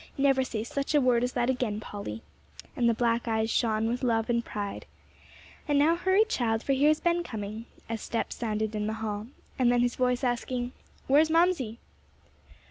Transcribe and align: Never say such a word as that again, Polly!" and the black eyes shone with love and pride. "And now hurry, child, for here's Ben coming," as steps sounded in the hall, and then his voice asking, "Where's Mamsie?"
Never 0.17 0.43
say 0.43 0.63
such 0.63 0.95
a 0.95 0.99
word 0.99 1.23
as 1.23 1.33
that 1.33 1.47
again, 1.47 1.79
Polly!" 1.79 2.23
and 2.75 2.89
the 2.89 2.93
black 2.95 3.27
eyes 3.27 3.51
shone 3.51 3.87
with 3.87 4.01
love 4.01 4.31
and 4.31 4.43
pride. 4.43 4.87
"And 5.67 5.77
now 5.77 5.95
hurry, 5.95 6.25
child, 6.27 6.63
for 6.63 6.73
here's 6.73 6.99
Ben 6.99 7.21
coming," 7.21 7.67
as 7.87 8.01
steps 8.01 8.35
sounded 8.35 8.73
in 8.73 8.87
the 8.87 8.93
hall, 8.93 9.27
and 9.59 9.71
then 9.71 9.81
his 9.81 9.93
voice 9.97 10.23
asking, 10.23 10.71
"Where's 11.05 11.29
Mamsie?" 11.29 11.77